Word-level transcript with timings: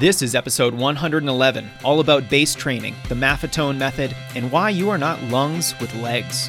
This 0.00 0.22
is 0.22 0.34
episode 0.34 0.72
111, 0.72 1.70
all 1.84 2.00
about 2.00 2.30
base 2.30 2.54
training, 2.54 2.96
the 3.10 3.14
Maffetone 3.14 3.76
method, 3.76 4.16
and 4.34 4.50
why 4.50 4.70
you 4.70 4.88
are 4.88 4.96
not 4.96 5.22
lungs 5.24 5.78
with 5.80 5.94
legs. 5.96 6.48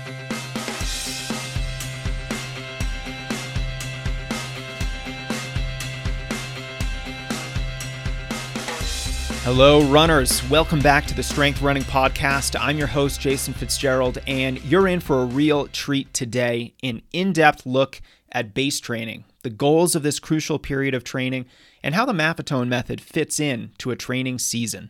Hello, 9.44 9.84
runners. 9.90 10.42
Welcome 10.50 10.80
back 10.80 11.06
to 11.08 11.14
the 11.14 11.22
Strength 11.22 11.62
Running 11.62 11.84
Podcast. 11.84 12.56
I'm 12.58 12.78
your 12.78 12.88
host, 12.88 13.20
Jason 13.20 13.54
Fitzgerald, 13.54 14.20
and 14.26 14.64
you're 14.64 14.88
in 14.88 15.02
for 15.02 15.22
a 15.22 15.26
real 15.26 15.68
treat 15.68 16.14
today 16.14 16.76
an 16.82 17.02
in 17.12 17.34
depth 17.34 17.66
look 17.66 18.02
at 18.32 18.54
base 18.54 18.80
training, 18.80 19.26
the 19.42 19.50
goals 19.50 19.96
of 19.96 20.02
this 20.04 20.18
crucial 20.18 20.60
period 20.60 20.96
of 20.96 21.04
training, 21.04 21.46
and 21.84 21.94
how 21.94 22.06
the 22.06 22.14
Maffetone 22.14 22.68
method 22.68 23.02
fits 23.02 23.40
in 23.40 23.72
to 23.78 23.92
a 23.92 23.96
training 23.96 24.40
season. 24.40 24.90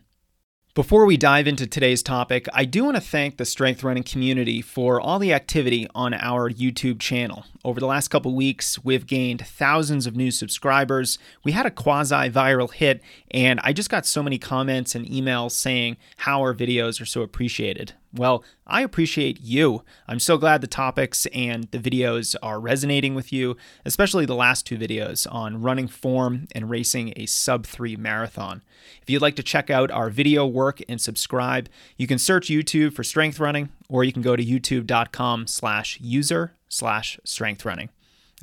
Before 0.74 1.06
we 1.06 1.16
dive 1.16 1.46
into 1.46 1.68
today's 1.68 2.02
topic, 2.02 2.48
I 2.52 2.64
do 2.64 2.82
want 2.82 2.96
to 2.96 3.00
thank 3.00 3.36
the 3.36 3.44
strength 3.44 3.84
running 3.84 4.02
community 4.02 4.60
for 4.60 5.00
all 5.00 5.20
the 5.20 5.32
activity 5.32 5.86
on 5.94 6.14
our 6.14 6.50
YouTube 6.50 6.98
channel. 6.98 7.44
Over 7.64 7.78
the 7.78 7.86
last 7.86 8.08
couple 8.08 8.34
weeks, 8.34 8.84
we've 8.84 9.06
gained 9.06 9.46
thousands 9.46 10.04
of 10.04 10.16
new 10.16 10.32
subscribers. 10.32 11.16
We 11.44 11.52
had 11.52 11.64
a 11.64 11.70
quasi 11.70 12.28
viral 12.28 12.72
hit, 12.72 13.02
and 13.30 13.60
I 13.62 13.72
just 13.72 13.88
got 13.88 14.04
so 14.04 14.20
many 14.20 14.36
comments 14.36 14.96
and 14.96 15.06
emails 15.06 15.52
saying 15.52 15.96
how 16.16 16.40
our 16.40 16.52
videos 16.52 17.00
are 17.00 17.06
so 17.06 17.22
appreciated. 17.22 17.92
Well, 18.16 18.44
I 18.64 18.82
appreciate 18.82 19.40
you. 19.40 19.82
I'm 20.06 20.20
so 20.20 20.38
glad 20.38 20.60
the 20.60 20.68
topics 20.68 21.26
and 21.34 21.64
the 21.72 21.80
videos 21.80 22.36
are 22.42 22.60
resonating 22.60 23.16
with 23.16 23.32
you, 23.32 23.56
especially 23.84 24.24
the 24.24 24.36
last 24.36 24.66
two 24.66 24.78
videos 24.78 25.26
on 25.32 25.60
running 25.60 25.88
form 25.88 26.46
and 26.52 26.70
racing 26.70 27.12
a 27.16 27.26
sub 27.26 27.66
3 27.66 27.96
marathon. 27.96 28.62
If 29.02 29.10
you'd 29.10 29.22
like 29.22 29.34
to 29.36 29.42
check 29.42 29.68
out 29.68 29.90
our 29.90 30.10
video 30.10 30.46
work 30.46 30.80
and 30.88 31.00
subscribe, 31.00 31.68
you 31.96 32.06
can 32.06 32.18
search 32.18 32.46
YouTube 32.46 32.94
for 32.94 33.02
strength 33.02 33.40
running 33.40 33.70
or 33.88 34.04
you 34.04 34.12
can 34.12 34.22
go 34.22 34.36
to 34.36 34.44
youtube.com 34.44 35.48
slash 35.48 35.98
user 36.00 36.54
slash 36.68 37.18
strength 37.24 37.64
running. 37.64 37.88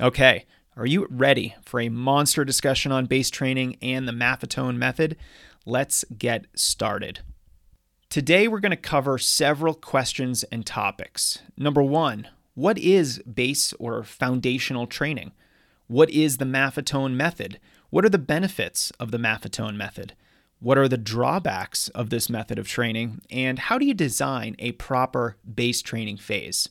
Okay, 0.02 0.44
are 0.76 0.86
you 0.86 1.06
ready 1.08 1.54
for 1.62 1.80
a 1.80 1.88
monster 1.88 2.44
discussion 2.44 2.92
on 2.92 3.06
base 3.06 3.30
training 3.30 3.78
and 3.80 4.06
the 4.06 4.12
Maffetone 4.12 4.76
method? 4.76 5.16
Let's 5.64 6.04
get 6.18 6.46
started. 6.54 7.20
Today, 8.12 8.46
we're 8.46 8.60
going 8.60 8.68
to 8.68 8.76
cover 8.76 9.16
several 9.16 9.72
questions 9.72 10.44
and 10.52 10.66
topics. 10.66 11.38
Number 11.56 11.82
one, 11.82 12.28
what 12.52 12.76
is 12.76 13.20
base 13.20 13.72
or 13.78 14.04
foundational 14.04 14.86
training? 14.86 15.32
What 15.86 16.10
is 16.10 16.36
the 16.36 16.44
Maffetone 16.44 17.14
method? 17.14 17.58
What 17.88 18.04
are 18.04 18.10
the 18.10 18.18
benefits 18.18 18.90
of 19.00 19.12
the 19.12 19.18
Maffetone 19.18 19.76
method? 19.76 20.12
What 20.60 20.76
are 20.76 20.88
the 20.88 20.98
drawbacks 20.98 21.88
of 21.94 22.10
this 22.10 22.28
method 22.28 22.58
of 22.58 22.68
training? 22.68 23.22
And 23.30 23.58
how 23.58 23.78
do 23.78 23.86
you 23.86 23.94
design 23.94 24.56
a 24.58 24.72
proper 24.72 25.38
base 25.50 25.80
training 25.80 26.18
phase? 26.18 26.68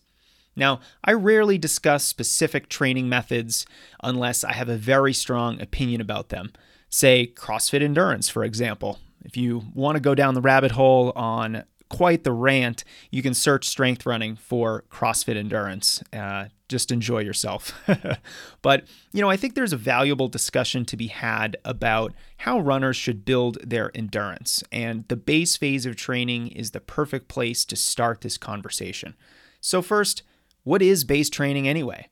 Now, 0.56 0.80
I 1.04 1.14
rarely 1.14 1.58
discuss 1.58 2.04
specific 2.04 2.70
training 2.70 3.10
methods 3.10 3.66
unless 4.04 4.44
I 4.44 4.54
have 4.54 4.70
a 4.70 4.78
very 4.78 5.12
strong 5.12 5.60
opinion 5.60 6.02
about 6.02 6.30
them. 6.30 6.54
Say 6.88 7.34
CrossFit 7.36 7.82
Endurance, 7.82 8.30
for 8.30 8.44
example. 8.44 9.00
If 9.24 9.38
you 9.38 9.64
want 9.74 9.96
to 9.96 10.02
go 10.02 10.16
down 10.16 10.34
the 10.34 10.42
rabbit 10.42 10.72
hole 10.72 11.12
on 11.16 11.64
quite 11.90 12.24
the 12.24 12.32
rant, 12.32 12.84
you 13.12 13.22
can 13.22 13.34
search 13.34 13.68
strength 13.68 14.06
running 14.06 14.36
for 14.38 14.86
CrossFit 14.90 15.36
endurance. 15.36 16.02
Uh, 16.14 16.46
just 16.70 16.90
enjoy 16.90 17.20
yourself. 17.20 17.78
but, 18.62 18.86
you 19.12 19.20
know, 19.20 19.30
I 19.30 19.36
think 19.36 19.56
there's 19.56 19.74
a 19.74 19.78
valuable 19.78 20.30
discussion 20.30 20.86
to 20.86 20.96
be 20.96 21.08
had 21.08 21.58
about 21.66 22.14
how 22.38 22.62
runners 22.62 22.96
should 22.96 23.26
build 23.26 23.58
their 23.62 23.92
endurance. 23.94 24.64
And 24.72 25.06
the 25.10 25.18
base 25.18 25.58
phase 25.58 25.86
of 25.86 25.98
training 25.98 26.48
is 26.48 26.72
the 26.72 26.80
perfect 26.80 27.28
place 27.28 27.66
to 27.66 27.76
start 27.76 28.22
this 28.22 28.38
conversation. 28.38 29.16
So, 29.60 29.82
first, 29.82 30.24
what 30.64 30.82
is 30.82 31.04
base 31.04 31.30
training 31.30 31.68
anyway? 31.68 32.08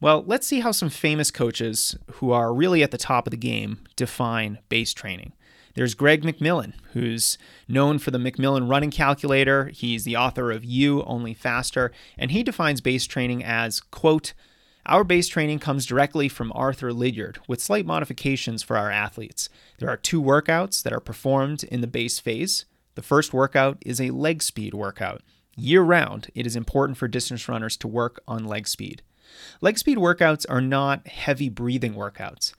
Well, 0.00 0.24
let's 0.26 0.46
see 0.46 0.60
how 0.60 0.72
some 0.72 0.90
famous 0.90 1.30
coaches 1.30 1.96
who 2.14 2.32
are 2.32 2.52
really 2.52 2.82
at 2.82 2.90
the 2.90 2.98
top 2.98 3.26
of 3.26 3.30
the 3.30 3.36
game 3.36 3.84
define 3.94 4.58
base 4.68 4.92
training. 4.92 5.32
There's 5.76 5.94
Greg 5.94 6.22
McMillan, 6.22 6.72
who's 6.94 7.36
known 7.68 7.98
for 7.98 8.10
the 8.10 8.16
McMillan 8.16 8.68
running 8.68 8.90
calculator. 8.90 9.66
He's 9.66 10.04
the 10.04 10.16
author 10.16 10.50
of 10.50 10.64
You 10.64 11.02
Only 11.04 11.34
Faster, 11.34 11.92
and 12.16 12.30
he 12.30 12.42
defines 12.42 12.80
base 12.80 13.04
training 13.04 13.44
as, 13.44 13.80
quote, 13.80 14.32
our 14.86 15.04
base 15.04 15.28
training 15.28 15.58
comes 15.58 15.84
directly 15.84 16.30
from 16.30 16.50
Arthur 16.54 16.94
Lydiard 16.94 17.40
with 17.46 17.60
slight 17.60 17.84
modifications 17.84 18.62
for 18.62 18.78
our 18.78 18.90
athletes. 18.90 19.50
There 19.78 19.90
are 19.90 19.98
two 19.98 20.22
workouts 20.22 20.82
that 20.82 20.94
are 20.94 21.00
performed 21.00 21.62
in 21.64 21.82
the 21.82 21.86
base 21.86 22.20
phase. 22.20 22.64
The 22.94 23.02
first 23.02 23.34
workout 23.34 23.76
is 23.84 24.00
a 24.00 24.12
leg 24.12 24.42
speed 24.42 24.72
workout. 24.72 25.20
Year 25.56 25.82
round, 25.82 26.28
it 26.34 26.46
is 26.46 26.56
important 26.56 26.96
for 26.96 27.06
distance 27.06 27.50
runners 27.50 27.76
to 27.78 27.88
work 27.88 28.22
on 28.26 28.46
leg 28.46 28.66
speed. 28.66 29.02
Leg 29.60 29.78
speed 29.78 29.98
workouts 29.98 30.46
are 30.48 30.60
not 30.60 31.06
heavy 31.06 31.48
breathing 31.48 31.94
workouts. 31.94 32.52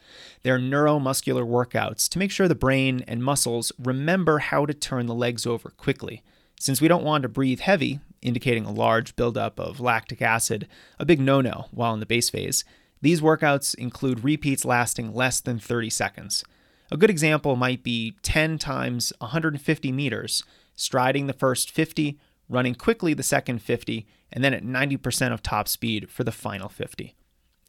They're 0.43 0.59
neuromuscular 0.59 1.45
workouts 1.45 2.09
to 2.09 2.19
make 2.19 2.31
sure 2.31 2.47
the 2.47 2.55
brain 2.55 3.03
and 3.07 3.23
muscles 3.23 3.71
remember 3.77 4.39
how 4.39 4.65
to 4.65 4.73
turn 4.73 5.05
the 5.05 5.15
legs 5.15 5.45
over 5.45 5.69
quickly. 5.71 6.23
Since 6.59 6.81
we 6.81 6.87
don't 6.87 7.03
want 7.03 7.21
to 7.21 7.29
breathe 7.29 7.59
heavy, 7.59 7.99
indicating 8.21 8.65
a 8.65 8.71
large 8.71 9.15
buildup 9.15 9.59
of 9.59 9.79
lactic 9.79 10.21
acid, 10.21 10.67
a 10.99 11.05
big 11.05 11.19
no 11.19 11.41
no 11.41 11.65
while 11.71 11.93
in 11.93 11.99
the 11.99 12.05
base 12.05 12.29
phase, 12.29 12.63
these 13.01 13.21
workouts 13.21 13.75
include 13.75 14.23
repeats 14.23 14.65
lasting 14.65 15.13
less 15.13 15.39
than 15.39 15.59
30 15.59 15.89
seconds. 15.89 16.43
A 16.91 16.97
good 16.97 17.09
example 17.09 17.55
might 17.55 17.83
be 17.83 18.15
10 18.23 18.57
times 18.57 19.13
150 19.19 19.91
meters, 19.91 20.43
striding 20.75 21.27
the 21.27 21.33
first 21.33 21.69
50, 21.69 22.17
running 22.49 22.75
quickly 22.75 23.13
the 23.13 23.23
second 23.23 23.61
50, 23.61 24.05
and 24.31 24.43
then 24.43 24.53
at 24.53 24.63
90% 24.63 25.33
of 25.33 25.41
top 25.41 25.67
speed 25.67 26.09
for 26.09 26.23
the 26.23 26.31
final 26.31 26.69
50. 26.69 27.15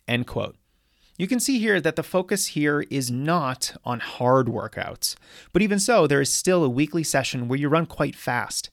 End 0.06 0.26
quote. 0.26 0.56
You 1.16 1.26
can 1.26 1.40
see 1.40 1.58
here 1.58 1.80
that 1.80 1.96
the 1.96 2.04
focus 2.04 2.48
here 2.48 2.82
is 2.90 3.10
not 3.10 3.76
on 3.84 3.98
hard 3.98 4.46
workouts, 4.46 5.16
but 5.52 5.62
even 5.62 5.80
so, 5.80 6.06
there 6.06 6.20
is 6.20 6.32
still 6.32 6.62
a 6.62 6.68
weekly 6.68 7.02
session 7.02 7.48
where 7.48 7.58
you 7.58 7.68
run 7.68 7.86
quite 7.86 8.14
fast. 8.14 8.70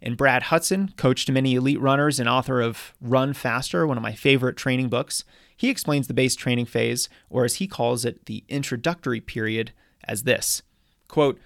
And 0.00 0.16
Brad 0.16 0.44
Hudson, 0.44 0.92
coach 0.96 1.26
to 1.26 1.32
many 1.32 1.54
elite 1.54 1.80
runners 1.80 2.18
and 2.18 2.28
author 2.28 2.60
of 2.60 2.94
Run 3.00 3.34
Faster, 3.34 3.86
one 3.86 3.98
of 3.98 4.02
my 4.02 4.14
favorite 4.14 4.56
training 4.56 4.88
books, 4.88 5.24
he 5.56 5.68
explains 5.68 6.08
the 6.08 6.14
base 6.14 6.34
training 6.34 6.66
phase, 6.66 7.08
or 7.30 7.44
as 7.44 7.56
he 7.56 7.66
calls 7.66 8.04
it, 8.04 8.26
the 8.26 8.44
introductory 8.48 9.20
period, 9.20 9.72
as 10.04 10.22
this 10.22 10.62
quote, 11.08 11.38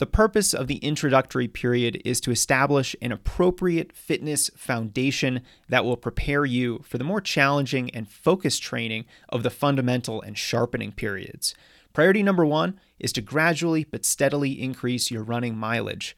the 0.00 0.06
purpose 0.06 0.54
of 0.54 0.66
the 0.66 0.78
introductory 0.78 1.46
period 1.46 2.00
is 2.06 2.22
to 2.22 2.30
establish 2.30 2.96
an 3.02 3.12
appropriate 3.12 3.92
fitness 3.92 4.50
foundation 4.56 5.42
that 5.68 5.84
will 5.84 5.98
prepare 5.98 6.46
you 6.46 6.80
for 6.84 6.96
the 6.96 7.04
more 7.04 7.20
challenging 7.20 7.90
and 7.90 8.08
focused 8.08 8.62
training 8.62 9.04
of 9.28 9.42
the 9.42 9.50
fundamental 9.50 10.22
and 10.22 10.38
sharpening 10.38 10.90
periods. 10.90 11.54
Priority 11.92 12.22
number 12.22 12.46
one 12.46 12.80
is 12.98 13.12
to 13.12 13.20
gradually 13.20 13.84
but 13.84 14.06
steadily 14.06 14.52
increase 14.62 15.10
your 15.10 15.22
running 15.22 15.54
mileage. 15.54 16.16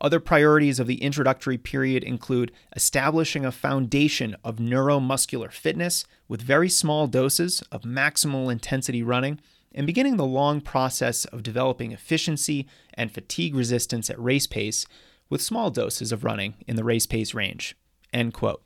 Other 0.00 0.20
priorities 0.20 0.78
of 0.78 0.86
the 0.86 1.02
introductory 1.02 1.58
period 1.58 2.04
include 2.04 2.52
establishing 2.76 3.44
a 3.44 3.50
foundation 3.50 4.36
of 4.44 4.58
neuromuscular 4.58 5.50
fitness 5.50 6.04
with 6.28 6.40
very 6.40 6.68
small 6.68 7.08
doses 7.08 7.64
of 7.72 7.82
maximal 7.82 8.52
intensity 8.52 9.02
running 9.02 9.40
and 9.74 9.86
beginning 9.86 10.16
the 10.16 10.24
long 10.24 10.60
process 10.60 11.24
of 11.26 11.42
developing 11.42 11.92
efficiency 11.92 12.66
and 12.94 13.12
fatigue 13.12 13.54
resistance 13.54 14.08
at 14.08 14.22
race 14.22 14.46
pace 14.46 14.86
with 15.28 15.42
small 15.42 15.70
doses 15.70 16.12
of 16.12 16.24
running 16.24 16.54
in 16.66 16.76
the 16.76 16.84
race 16.84 17.06
pace 17.06 17.34
range. 17.34 17.76
End 18.12 18.32
quote. 18.32 18.62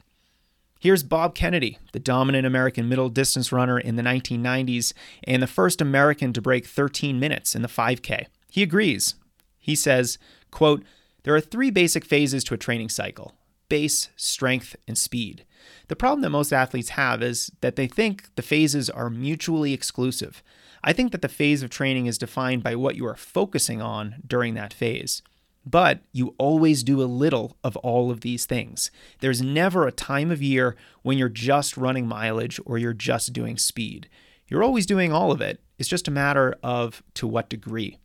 Here's 0.81 1.03
Bob 1.03 1.35
Kennedy, 1.35 1.79
the 1.93 1.99
dominant 1.99 2.47
American 2.47 2.89
middle 2.89 3.09
distance 3.09 3.51
runner 3.51 3.81
in 3.81 3.97
the 3.97 4.03
1990s 4.03 4.93
and 5.25 5.43
the 5.43 5.49
first 5.49 5.81
American 5.81 6.33
to 6.35 6.43
break 6.43 6.67
13 6.67 7.19
minutes 7.19 7.57
in 7.57 7.63
the 7.63 7.69
5K. 7.69 8.27
He 8.49 8.63
agrees. 8.63 9.17
He 9.59 9.75
says, 9.75 10.19
quote, 10.53 10.85
there 11.25 11.35
are 11.35 11.41
three 11.41 11.71
basic 11.71 12.05
phases 12.05 12.45
to 12.45 12.55
a 12.55 12.59
training 12.59 12.91
cycle 12.91 13.35
base, 13.69 14.09
strength, 14.17 14.77
and 14.87 14.97
speed. 14.97 15.45
The 15.89 15.97
problem 15.97 16.23
that 16.23 16.31
most 16.31 16.53
athletes 16.53 16.91
have 16.91 17.23
is 17.23 17.51
that 17.61 17.77
they 17.77 17.87
think 17.87 18.35
the 18.35 18.43
phases 18.43 18.89
are 18.89 19.11
mutually 19.11 19.73
exclusive. 19.75 20.43
I 20.83 20.93
think 20.93 21.13
that 21.13 21.23
the 21.23 21.29
phase 21.29 21.63
of 21.63 21.71
training 21.71 22.07
is 22.07 22.19
defined 22.19 22.63
by 22.63 22.75
what 22.75 22.97
you 22.97 23.07
are 23.07 23.17
focusing 23.17 23.83
on 23.83 24.17
during 24.27 24.55
that 24.55 24.73
phase. 24.73 25.23
But 25.67 26.01
you 26.13 26.35
always 26.39 26.83
do 26.83 27.03
a 27.03 27.05
little 27.05 27.59
of 27.63 27.77
all 27.79 28.11
of 28.11 28.23
these 28.23 28.47
things. 28.47 28.91
There's 29.21 29.43
never 29.43 29.87
a 29.87 29.93
time 29.93 30.31
of 30.31 30.43
year 30.43 30.77
when 31.03 31.19
you're 31.19 31.29
just 31.29 31.77
running 31.77 32.07
mileage 32.07 32.59
or 32.65 32.79
you're 32.79 32.95
just 32.95 33.33
doing 33.33 33.59
speed. 33.59 34.09
You're 34.47 34.65
always 34.65 34.87
doing 34.87 35.13
all 35.13 35.31
of 35.31 35.43
it. 35.43 35.61
It's 35.79 35.89
just 35.89 36.09
a 36.09 36.13
matter 36.13 36.57
of 36.63 37.03
to 37.15 37.27
what 37.27 37.51
degree. 37.51 37.99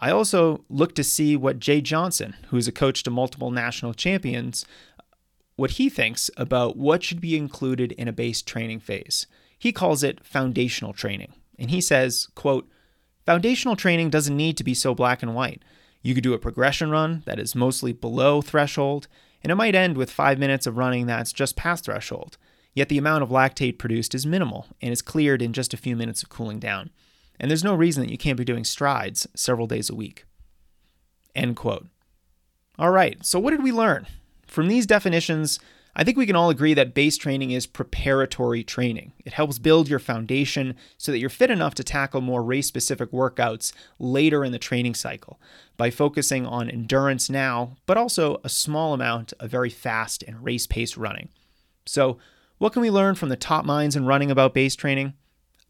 I 0.00 0.10
also 0.10 0.64
look 0.68 0.94
to 0.96 1.04
see 1.04 1.36
what 1.36 1.58
Jay 1.58 1.80
Johnson, 1.80 2.34
who's 2.48 2.68
a 2.68 2.72
coach 2.72 3.02
to 3.04 3.10
multiple 3.10 3.50
national 3.50 3.94
champions, 3.94 4.64
what 5.56 5.72
he 5.72 5.88
thinks 5.88 6.30
about 6.36 6.76
what 6.76 7.02
should 7.02 7.20
be 7.20 7.36
included 7.36 7.92
in 7.92 8.06
a 8.06 8.12
base 8.12 8.42
training 8.42 8.80
phase. 8.80 9.26
He 9.58 9.72
calls 9.72 10.04
it 10.04 10.24
foundational 10.24 10.92
training. 10.92 11.32
And 11.58 11.70
he 11.70 11.80
says, 11.80 12.28
quote, 12.34 12.68
foundational 13.26 13.76
training 13.76 14.10
doesn't 14.10 14.36
need 14.36 14.56
to 14.56 14.64
be 14.64 14.74
so 14.74 14.94
black 14.94 15.22
and 15.22 15.34
white. 15.34 15.62
You 16.02 16.14
could 16.14 16.22
do 16.22 16.34
a 16.34 16.38
progression 16.38 16.90
run 16.90 17.22
that 17.26 17.38
is 17.38 17.54
mostly 17.54 17.92
below 17.92 18.40
threshold, 18.40 19.08
and 19.42 19.50
it 19.50 19.56
might 19.56 19.74
end 19.74 19.96
with 19.96 20.10
five 20.10 20.38
minutes 20.38 20.66
of 20.66 20.76
running 20.76 21.06
that's 21.06 21.32
just 21.32 21.56
past 21.56 21.84
threshold. 21.84 22.38
Yet 22.74 22.88
the 22.88 22.98
amount 22.98 23.24
of 23.24 23.30
lactate 23.30 23.78
produced 23.78 24.14
is 24.14 24.24
minimal 24.24 24.66
and 24.80 24.92
is 24.92 25.02
cleared 25.02 25.42
in 25.42 25.52
just 25.52 25.74
a 25.74 25.78
few 25.78 25.96
minutes 25.96 26.22
of 26.22 26.28
cooling 26.28 26.60
down. 26.60 26.90
And 27.40 27.50
there's 27.50 27.64
no 27.64 27.74
reason 27.74 28.02
that 28.02 28.10
you 28.10 28.18
can't 28.18 28.38
be 28.38 28.44
doing 28.44 28.64
strides 28.64 29.26
several 29.34 29.66
days 29.66 29.90
a 29.90 29.94
week. 29.94 30.24
End 31.34 31.56
quote. 31.56 31.86
All 32.78 32.90
right, 32.90 33.24
so 33.24 33.40
what 33.40 33.50
did 33.50 33.62
we 33.62 33.72
learn? 33.72 34.06
From 34.46 34.68
these 34.68 34.86
definitions, 34.86 35.58
I 35.98 36.04
think 36.04 36.16
we 36.16 36.26
can 36.26 36.36
all 36.36 36.48
agree 36.48 36.74
that 36.74 36.94
base 36.94 37.16
training 37.16 37.50
is 37.50 37.66
preparatory 37.66 38.62
training. 38.62 39.14
It 39.24 39.32
helps 39.32 39.58
build 39.58 39.88
your 39.88 39.98
foundation 39.98 40.76
so 40.96 41.10
that 41.10 41.18
you're 41.18 41.28
fit 41.28 41.50
enough 41.50 41.74
to 41.74 41.82
tackle 41.82 42.20
more 42.20 42.40
race 42.40 42.68
specific 42.68 43.10
workouts 43.10 43.72
later 43.98 44.44
in 44.44 44.52
the 44.52 44.60
training 44.60 44.94
cycle 44.94 45.40
by 45.76 45.90
focusing 45.90 46.46
on 46.46 46.70
endurance 46.70 47.28
now, 47.28 47.76
but 47.84 47.96
also 47.96 48.40
a 48.44 48.48
small 48.48 48.94
amount 48.94 49.32
of 49.40 49.50
very 49.50 49.70
fast 49.70 50.22
and 50.22 50.44
race 50.44 50.68
paced 50.68 50.96
running. 50.96 51.30
So, 51.84 52.18
what 52.58 52.72
can 52.72 52.82
we 52.82 52.90
learn 52.90 53.16
from 53.16 53.28
the 53.28 53.36
top 53.36 53.64
minds 53.64 53.96
in 53.96 54.06
running 54.06 54.30
about 54.30 54.54
base 54.54 54.76
training? 54.76 55.14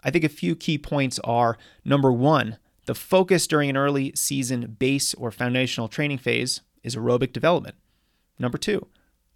I 0.04 0.10
think 0.10 0.24
a 0.24 0.28
few 0.28 0.54
key 0.54 0.76
points 0.76 1.18
are 1.20 1.56
number 1.86 2.12
one, 2.12 2.58
the 2.84 2.94
focus 2.94 3.46
during 3.46 3.70
an 3.70 3.78
early 3.78 4.12
season 4.14 4.76
base 4.78 5.14
or 5.14 5.30
foundational 5.30 5.88
training 5.88 6.18
phase 6.18 6.60
is 6.82 6.96
aerobic 6.96 7.32
development. 7.32 7.76
Number 8.38 8.58
two, 8.58 8.88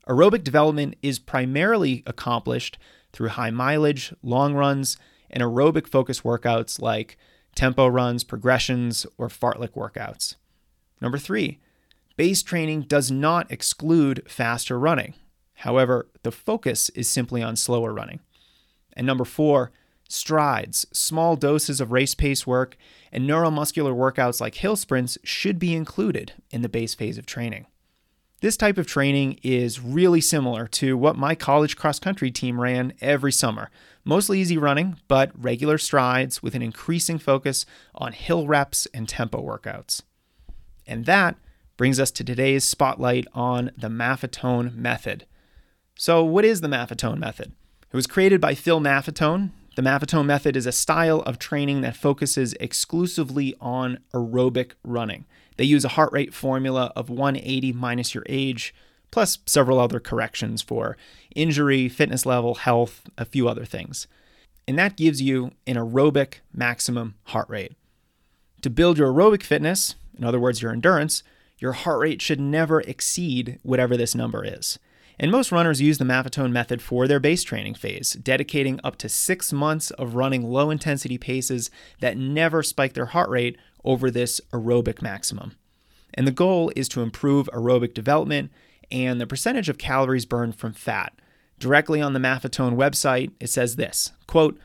Aerobic 0.08 0.42
development 0.42 0.96
is 1.02 1.18
primarily 1.18 2.02
accomplished 2.06 2.78
through 3.12 3.28
high 3.28 3.50
mileage, 3.50 4.12
long 4.22 4.54
runs, 4.54 4.96
and 5.30 5.42
aerobic 5.42 5.86
focused 5.86 6.24
workouts 6.24 6.80
like 6.80 7.16
tempo 7.54 7.86
runs, 7.86 8.24
progressions, 8.24 9.06
or 9.16 9.28
fartlek 9.28 9.72
workouts. 9.72 10.36
Number 11.00 11.18
three, 11.18 11.60
base 12.16 12.42
training 12.42 12.82
does 12.82 13.10
not 13.10 13.50
exclude 13.50 14.22
faster 14.28 14.78
running. 14.78 15.14
However, 15.56 16.08
the 16.22 16.32
focus 16.32 16.88
is 16.90 17.08
simply 17.08 17.42
on 17.42 17.56
slower 17.56 17.92
running. 17.92 18.20
And 18.94 19.06
number 19.06 19.24
four, 19.24 19.70
strides, 20.08 20.86
small 20.92 21.36
doses 21.36 21.80
of 21.80 21.92
race 21.92 22.14
pace 22.14 22.46
work, 22.46 22.76
and 23.12 23.28
neuromuscular 23.28 23.94
workouts 23.94 24.40
like 24.40 24.56
hill 24.56 24.76
sprints 24.76 25.16
should 25.22 25.58
be 25.58 25.74
included 25.74 26.32
in 26.50 26.62
the 26.62 26.68
base 26.68 26.94
phase 26.94 27.18
of 27.18 27.26
training. 27.26 27.66
This 28.42 28.56
type 28.56 28.76
of 28.76 28.88
training 28.88 29.38
is 29.44 29.78
really 29.80 30.20
similar 30.20 30.66
to 30.66 30.98
what 30.98 31.16
my 31.16 31.36
college 31.36 31.76
cross 31.76 32.00
country 32.00 32.32
team 32.32 32.60
ran 32.60 32.92
every 33.00 33.30
summer. 33.30 33.70
Mostly 34.04 34.40
easy 34.40 34.58
running, 34.58 34.96
but 35.06 35.30
regular 35.40 35.78
strides 35.78 36.42
with 36.42 36.56
an 36.56 36.60
increasing 36.60 37.20
focus 37.20 37.64
on 37.94 38.12
hill 38.12 38.48
reps 38.48 38.88
and 38.92 39.08
tempo 39.08 39.40
workouts. 39.40 40.02
And 40.88 41.06
that 41.06 41.36
brings 41.76 42.00
us 42.00 42.10
to 42.10 42.24
today's 42.24 42.64
spotlight 42.64 43.28
on 43.32 43.70
the 43.76 43.86
Maffetone 43.86 44.74
method. 44.74 45.24
So, 45.94 46.24
what 46.24 46.44
is 46.44 46.62
the 46.62 46.68
Maffetone 46.68 47.18
method? 47.18 47.52
It 47.92 47.96
was 47.96 48.08
created 48.08 48.40
by 48.40 48.56
Phil 48.56 48.80
Maffetone. 48.80 49.50
The 49.76 49.82
Maffetone 49.82 50.26
method 50.26 50.56
is 50.56 50.66
a 50.66 50.72
style 50.72 51.20
of 51.20 51.38
training 51.38 51.82
that 51.82 51.96
focuses 51.96 52.54
exclusively 52.54 53.54
on 53.60 54.00
aerobic 54.12 54.72
running. 54.82 55.26
They 55.56 55.64
use 55.64 55.84
a 55.84 55.90
heart 55.90 56.12
rate 56.12 56.34
formula 56.34 56.92
of 56.96 57.10
180 57.10 57.72
minus 57.72 58.14
your 58.14 58.24
age, 58.28 58.74
plus 59.10 59.38
several 59.46 59.78
other 59.78 60.00
corrections 60.00 60.62
for 60.62 60.96
injury, 61.34 61.88
fitness 61.88 62.26
level, 62.26 62.54
health, 62.56 63.02
a 63.18 63.24
few 63.24 63.48
other 63.48 63.64
things. 63.64 64.06
And 64.66 64.78
that 64.78 64.96
gives 64.96 65.20
you 65.20 65.52
an 65.66 65.76
aerobic 65.76 66.36
maximum 66.52 67.14
heart 67.24 67.48
rate. 67.48 67.72
To 68.62 68.70
build 68.70 68.96
your 68.96 69.12
aerobic 69.12 69.42
fitness, 69.42 69.96
in 70.16 70.24
other 70.24 70.40
words, 70.40 70.62
your 70.62 70.72
endurance, 70.72 71.22
your 71.58 71.72
heart 71.72 72.00
rate 72.00 72.22
should 72.22 72.40
never 72.40 72.80
exceed 72.80 73.58
whatever 73.62 73.96
this 73.96 74.14
number 74.14 74.44
is. 74.44 74.78
And 75.18 75.30
most 75.30 75.52
runners 75.52 75.80
use 75.80 75.98
the 75.98 76.04
Maffetone 76.04 76.52
method 76.52 76.80
for 76.80 77.06
their 77.06 77.20
base 77.20 77.42
training 77.42 77.74
phase, 77.74 78.12
dedicating 78.14 78.80
up 78.82 78.96
to 78.96 79.08
six 79.08 79.52
months 79.52 79.90
of 79.92 80.14
running 80.14 80.42
low 80.42 80.70
intensity 80.70 81.18
paces 81.18 81.70
that 82.00 82.16
never 82.16 82.62
spike 82.62 82.94
their 82.94 83.06
heart 83.06 83.28
rate 83.30 83.56
over 83.84 84.10
this 84.10 84.40
aerobic 84.52 85.02
maximum. 85.02 85.56
And 86.14 86.26
the 86.26 86.32
goal 86.32 86.72
is 86.76 86.88
to 86.90 87.02
improve 87.02 87.48
aerobic 87.52 87.94
development 87.94 88.50
and 88.90 89.20
the 89.20 89.26
percentage 89.26 89.68
of 89.68 89.78
calories 89.78 90.26
burned 90.26 90.56
from 90.56 90.74
fat. 90.74 91.12
Directly 91.58 92.00
on 92.00 92.12
the 92.12 92.20
Maffetone 92.20 92.76
website, 92.76 93.32
it 93.40 93.48
says 93.48 93.76
this 93.76 94.12
quote, 94.26 94.58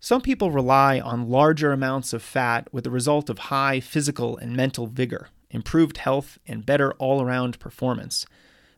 Some 0.00 0.20
people 0.20 0.50
rely 0.50 0.98
on 0.98 1.28
larger 1.28 1.72
amounts 1.72 2.12
of 2.12 2.22
fat 2.22 2.68
with 2.72 2.84
the 2.84 2.90
result 2.90 3.30
of 3.30 3.38
high 3.38 3.80
physical 3.80 4.36
and 4.36 4.56
mental 4.56 4.86
vigor, 4.86 5.28
improved 5.50 5.98
health, 5.98 6.38
and 6.46 6.66
better 6.66 6.92
all 6.94 7.22
around 7.22 7.60
performance. 7.60 8.26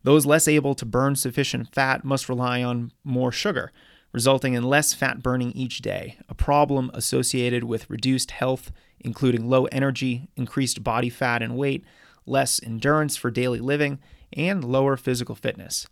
Those 0.02 0.26
less 0.26 0.48
able 0.48 0.74
to 0.74 0.86
burn 0.86 1.16
sufficient 1.16 1.74
fat 1.74 2.04
must 2.04 2.28
rely 2.28 2.62
on 2.62 2.92
more 3.04 3.32
sugar, 3.32 3.70
resulting 4.12 4.54
in 4.54 4.62
less 4.62 4.92
fat 4.94 5.22
burning 5.22 5.52
each 5.52 5.80
day, 5.82 6.18
a 6.28 6.34
problem 6.34 6.90
associated 6.94 7.64
with 7.64 7.88
reduced 7.88 8.32
health, 8.32 8.72
including 8.98 9.48
low 9.48 9.66
energy, 9.66 10.28
increased 10.36 10.82
body 10.82 11.10
fat 11.10 11.42
and 11.42 11.56
weight, 11.56 11.84
less 12.26 12.60
endurance 12.62 13.16
for 13.16 13.30
daily 13.30 13.60
living, 13.60 13.98
and 14.32 14.64
lower 14.64 14.96
physical 14.96 15.34
fitness. 15.34 15.86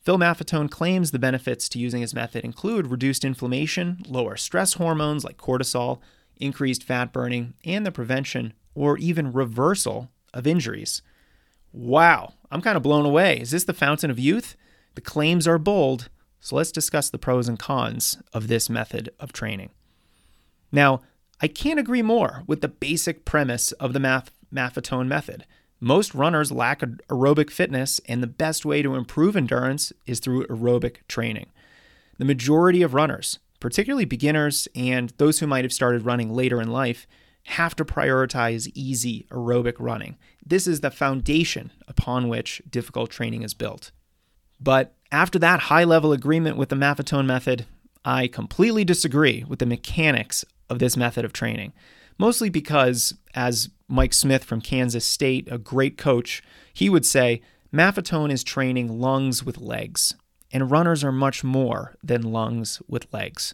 Phil 0.00 0.18
Maffetone 0.18 0.70
claims 0.70 1.10
the 1.10 1.18
benefits 1.18 1.68
to 1.68 1.80
using 1.80 2.00
his 2.00 2.14
method 2.14 2.44
include 2.44 2.86
reduced 2.86 3.24
inflammation, 3.24 4.02
lower 4.06 4.36
stress 4.36 4.74
hormones 4.74 5.24
like 5.24 5.36
cortisol, 5.36 5.98
increased 6.36 6.84
fat 6.84 7.12
burning, 7.12 7.54
and 7.64 7.84
the 7.84 7.90
prevention 7.90 8.52
or 8.74 8.98
even 8.98 9.32
reversal 9.32 10.10
of 10.32 10.46
injuries. 10.46 11.02
Wow, 11.72 12.34
I'm 12.50 12.62
kind 12.62 12.76
of 12.76 12.82
blown 12.82 13.04
away. 13.04 13.40
Is 13.40 13.50
this 13.50 13.64
the 13.64 13.72
fountain 13.72 14.10
of 14.10 14.18
youth? 14.18 14.56
The 14.94 15.00
claims 15.00 15.48
are 15.48 15.58
bold, 15.58 16.08
so 16.46 16.54
let's 16.54 16.70
discuss 16.70 17.10
the 17.10 17.18
pros 17.18 17.48
and 17.48 17.58
cons 17.58 18.18
of 18.32 18.46
this 18.46 18.70
method 18.70 19.10
of 19.18 19.32
training. 19.32 19.70
Now, 20.70 21.00
I 21.42 21.48
can't 21.48 21.80
agree 21.80 22.02
more 22.02 22.44
with 22.46 22.60
the 22.60 22.68
basic 22.68 23.24
premise 23.24 23.72
of 23.72 23.92
the 23.92 23.98
Math- 23.98 24.30
Maffetone 24.54 25.08
method. 25.08 25.44
Most 25.80 26.14
runners 26.14 26.52
lack 26.52 26.82
aerobic 26.82 27.50
fitness, 27.50 28.00
and 28.06 28.22
the 28.22 28.28
best 28.28 28.64
way 28.64 28.80
to 28.80 28.94
improve 28.94 29.34
endurance 29.34 29.92
is 30.06 30.20
through 30.20 30.46
aerobic 30.46 30.98
training. 31.08 31.46
The 32.18 32.24
majority 32.24 32.80
of 32.80 32.94
runners, 32.94 33.40
particularly 33.58 34.04
beginners 34.04 34.68
and 34.76 35.12
those 35.16 35.40
who 35.40 35.48
might 35.48 35.64
have 35.64 35.72
started 35.72 36.04
running 36.04 36.32
later 36.32 36.62
in 36.62 36.70
life, 36.70 37.08
have 37.42 37.74
to 37.74 37.84
prioritize 37.84 38.70
easy 38.72 39.26
aerobic 39.32 39.74
running. 39.80 40.16
This 40.46 40.68
is 40.68 40.80
the 40.80 40.92
foundation 40.92 41.72
upon 41.88 42.28
which 42.28 42.62
difficult 42.70 43.10
training 43.10 43.42
is 43.42 43.52
built. 43.52 43.90
But 44.60 44.95
after 45.12 45.38
that 45.38 45.60
high 45.60 45.84
level 45.84 46.12
agreement 46.12 46.56
with 46.56 46.68
the 46.68 46.76
Maffetone 46.76 47.26
method, 47.26 47.66
I 48.04 48.28
completely 48.28 48.84
disagree 48.84 49.44
with 49.44 49.58
the 49.58 49.66
mechanics 49.66 50.44
of 50.68 50.78
this 50.78 50.96
method 50.96 51.24
of 51.24 51.32
training. 51.32 51.72
Mostly 52.18 52.48
because, 52.48 53.14
as 53.34 53.68
Mike 53.88 54.14
Smith 54.14 54.44
from 54.44 54.60
Kansas 54.60 55.04
State, 55.04 55.48
a 55.50 55.58
great 55.58 55.98
coach, 55.98 56.42
he 56.72 56.88
would 56.88 57.04
say, 57.04 57.42
Maffetone 57.72 58.32
is 58.32 58.42
training 58.42 59.00
lungs 59.00 59.44
with 59.44 59.58
legs, 59.58 60.14
and 60.50 60.70
runners 60.70 61.04
are 61.04 61.12
much 61.12 61.44
more 61.44 61.96
than 62.02 62.22
lungs 62.22 62.80
with 62.88 63.12
legs. 63.12 63.52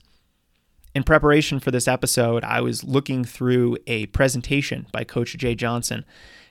In 0.94 1.02
preparation 1.02 1.58
for 1.58 1.70
this 1.70 1.88
episode, 1.88 2.44
I 2.44 2.60
was 2.60 2.84
looking 2.84 3.24
through 3.24 3.78
a 3.86 4.06
presentation 4.06 4.86
by 4.92 5.04
Coach 5.04 5.36
Jay 5.38 5.54
Johnson 5.54 6.04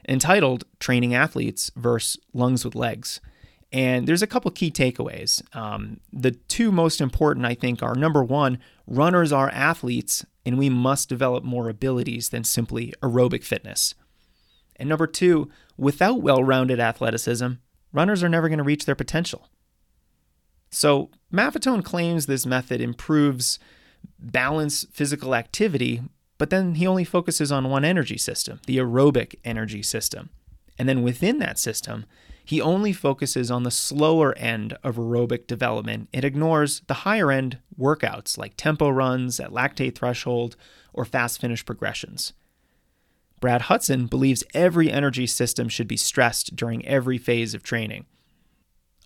entitled 0.10 0.64
Training 0.80 1.14
Athletes 1.14 1.72
versus 1.76 2.20
Lungs 2.34 2.66
with 2.66 2.74
Legs. 2.74 3.22
And 3.72 4.08
there's 4.08 4.22
a 4.22 4.28
couple 4.28 4.52
key 4.52 4.70
takeaways. 4.70 5.42
Um, 5.56 6.02
the 6.12 6.32
two 6.32 6.72
most 6.72 7.00
important, 7.00 7.46
I 7.46 7.54
think, 7.54 7.82
are 7.82 7.96
number 7.96 8.24
one, 8.24 8.60
runners 8.86 9.32
are 9.32 9.50
athletes, 9.50 10.26
and 10.46 10.58
we 10.58 10.70
must 10.70 11.08
develop 11.08 11.44
more 11.44 11.70
abilities 11.70 12.30
than 12.30 12.44
simply 12.44 12.94
aerobic 13.02 13.44
fitness. 13.44 13.96
And 14.76 14.90
number 14.90 15.08
two, 15.08 15.50
without 15.78 16.22
well 16.22 16.44
rounded 16.44 16.80
athleticism, 16.80 17.54
runners 17.94 18.24
are 18.24 18.30
never 18.30 18.50
going 18.50 18.58
to 18.58 18.64
reach 18.64 18.86
their 18.86 18.96
potential. 18.96 19.48
So, 20.70 21.10
Maffetone 21.32 21.84
claims 21.84 22.26
this 22.26 22.46
method 22.46 22.82
improves 22.82 23.60
balance 24.20 24.86
physical 24.92 25.36
activity, 25.36 26.02
but 26.38 26.50
then 26.50 26.76
he 26.76 26.88
only 26.88 27.04
focuses 27.04 27.52
on 27.52 27.70
one 27.70 27.86
energy 27.86 28.18
system, 28.18 28.60
the 28.68 28.78
aerobic 28.78 29.36
energy 29.46 29.84
system. 29.84 30.30
And 30.78 30.90
then 30.90 31.04
within 31.04 31.40
that 31.40 31.60
system, 31.60 32.06
he 32.44 32.62
only 32.62 32.94
focuses 32.94 33.52
on 33.52 33.64
the 33.64 33.72
slower 33.72 34.34
end 34.38 34.78
of 34.84 34.96
aerobic 34.96 35.48
development 35.48 36.10
and 36.14 36.26
ignores 36.26 36.82
the 36.88 37.06
higher 37.06 37.32
end 37.32 37.60
workouts 37.80 38.38
like 38.38 38.58
tempo 38.58 38.90
runs 38.90 39.40
at 39.40 39.52
lactate 39.52 39.96
threshold 39.96 40.56
or 40.94 41.06
fast 41.06 41.40
finish 41.40 41.66
progressions. 41.66 42.34
Brad 43.40 43.64
Hudson 43.64 44.06
believes 44.06 44.44
every 44.54 44.92
energy 44.92 45.26
system 45.26 45.68
should 45.70 45.88
be 45.88 45.98
stressed 45.98 46.56
during 46.56 46.86
every 46.86 47.18
phase 47.18 47.54
of 47.54 47.64
training. 47.64 48.06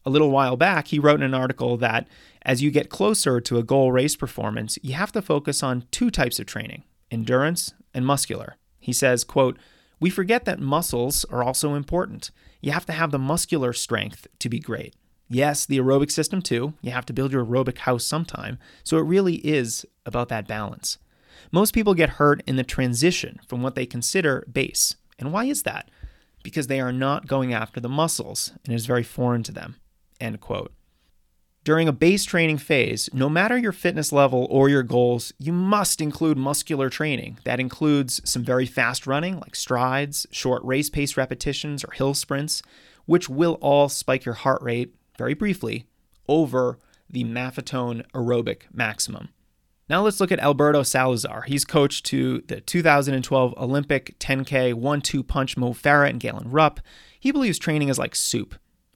A 0.05 0.09
little 0.09 0.29
while 0.29 0.57
back, 0.57 0.89
he 0.89 0.99
wrote 0.99 1.21
in 1.21 1.23
an 1.23 1.33
article 1.33 1.77
that 1.77 2.07
as 2.43 2.61
you 2.61 2.69
get 2.69 2.89
closer 2.89 3.39
to 3.41 3.57
a 3.57 3.63
goal 3.63 3.91
race 3.91 4.15
performance, 4.15 4.77
you 4.83 4.93
have 4.93 5.11
to 5.13 5.21
focus 5.21 5.63
on 5.63 5.85
two 5.91 6.11
types 6.11 6.39
of 6.39 6.45
training 6.45 6.83
endurance, 7.11 7.73
and 7.93 8.05
muscular. 8.05 8.57
He 8.79 8.93
says, 8.93 9.23
quote, 9.23 9.57
"We 9.99 10.09
forget 10.09 10.45
that 10.45 10.59
muscles 10.59 11.25
are 11.25 11.43
also 11.43 11.75
important. 11.75 12.31
You 12.65 12.71
have 12.71 12.87
to 12.87 12.93
have 12.93 13.11
the 13.11 13.19
muscular 13.19 13.73
strength 13.73 14.25
to 14.39 14.49
be 14.49 14.57
great. 14.57 14.95
Yes, 15.29 15.67
the 15.67 15.77
aerobic 15.77 16.09
system 16.09 16.41
too. 16.41 16.73
You 16.81 16.89
have 16.89 17.05
to 17.05 17.13
build 17.13 17.31
your 17.31 17.45
aerobic 17.45 17.77
house 17.77 18.03
sometime. 18.03 18.57
So 18.83 18.97
it 18.97 19.03
really 19.03 19.35
is 19.35 19.85
about 20.03 20.29
that 20.29 20.47
balance. 20.47 20.97
Most 21.51 21.75
people 21.75 21.93
get 21.93 22.17
hurt 22.17 22.41
in 22.47 22.55
the 22.55 22.63
transition 22.63 23.39
from 23.47 23.61
what 23.61 23.75
they 23.75 23.85
consider 23.85 24.47
base. 24.51 24.95
And 25.19 25.31
why 25.31 25.45
is 25.45 25.61
that? 25.61 25.91
Because 26.41 26.65
they 26.65 26.79
are 26.79 26.91
not 26.91 27.27
going 27.27 27.53
after 27.53 27.79
the 27.79 27.87
muscles 27.87 28.51
and 28.63 28.73
it 28.73 28.75
is 28.75 28.87
very 28.87 29.03
foreign 29.03 29.43
to 29.43 29.51
them. 29.51 29.75
End 30.19 30.41
quote. 30.41 30.73
During 31.65 31.87
a 31.87 31.93
base 31.93 32.25
training 32.25 32.59
phase, 32.59 33.09
no 33.11 33.27
matter 33.27 33.57
your 33.57 33.71
fitness 33.71 34.11
level 34.11 34.45
or 34.51 34.69
your 34.69 34.83
goals, 34.83 35.33
you 35.39 35.51
must 35.51 35.99
include 35.99 36.37
muscular 36.37 36.91
training. 36.91 37.39
That 37.43 37.59
includes 37.59 38.21
some 38.23 38.43
very 38.43 38.67
fast 38.67 39.07
running, 39.07 39.39
like 39.39 39.55
strides, 39.55 40.27
short 40.29 40.63
race 40.63 40.91
pace 40.91 41.17
repetitions, 41.17 41.83
or 41.83 41.89
hill 41.93 42.13
sprints, 42.13 42.61
which 43.07 43.27
will 43.27 43.57
all 43.61 43.89
spike 43.89 44.25
your 44.25 44.35
heart 44.35 44.61
rate, 44.61 44.93
very 45.17 45.33
briefly, 45.33 45.87
over 46.27 46.77
the 47.09 47.23
Maffetone 47.23 48.05
aerobic 48.11 48.71
maximum. 48.71 49.29
Now 49.89 50.03
let's 50.03 50.19
look 50.19 50.31
at 50.31 50.39
Alberto 50.39 50.83
Salazar. 50.83 51.45
He's 51.47 51.65
coach 51.65 52.03
to 52.03 52.43
the 52.47 52.61
2012 52.61 53.55
Olympic 53.57 54.19
10K 54.19 54.75
1 54.75 55.01
2 55.01 55.23
punch 55.23 55.57
Mo 55.57 55.73
Farah 55.73 56.11
and 56.11 56.19
Galen 56.19 56.51
Rupp. 56.51 56.79
He 57.19 57.31
believes 57.31 57.57
training 57.57 57.89
is 57.89 57.97
like 57.97 58.13
soup. 58.13 58.53